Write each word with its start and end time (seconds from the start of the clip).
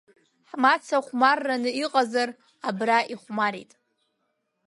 Ҳмаца 0.49 0.95
хәмарраны 1.05 1.69
иҟазар, 1.83 2.29
абра 2.67 2.97
ихәмарит! 3.13 3.71